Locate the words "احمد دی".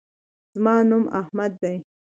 1.21-1.75